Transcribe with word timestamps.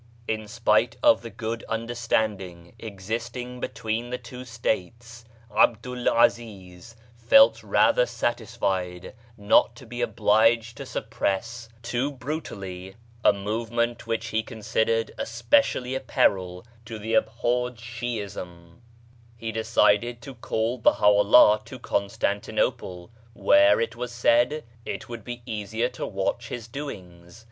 In 0.27 0.47
spite 0.47 0.97
of 1.03 1.21
the 1.21 1.29
good 1.29 1.63
understanding 1.69 2.73
existing 2.79 3.59
between 3.59 4.09
the 4.09 4.17
two 4.17 4.45
States, 4.45 5.25
'Abdul 5.55 6.07
'Aziz 6.09 6.95
felt 7.15 7.61
rather 7.61 8.07
satisfied 8.07 9.13
not 9.37 9.75
to 9.75 9.85
be 9.85 10.01
obliged 10.01 10.77
to 10.77 10.87
suppress 10.87 11.69
too 11.83 12.11
brutally 12.11 12.95
a 13.23 13.31
movement 13.31 14.07
which 14.07 14.21
BAGHDAD 14.31 14.39
63 14.39 14.39
he 14.39 14.43
considered 14.43 15.11
especially 15.19 15.93
a 15.93 15.99
peril 15.99 16.65
to 16.85 16.97
the 16.97 17.13
abhorred 17.13 17.75
Shiism; 17.75 18.81
he 19.37 19.51
decided 19.51 20.19
to 20.23 20.33
call 20.33 20.79
BahaVllah 20.81 21.63
to 21.65 21.77
Constantinople, 21.77 23.11
where, 23.33 23.79
it 23.79 23.95
was 23.95 24.11
said, 24.11 24.63
it 24.83 25.07
would 25.07 25.23
be 25.23 25.43
easier 25.45 25.89
to 25.89 26.07
watch 26.07 26.47
his 26.49 26.67
doings. 26.67 27.39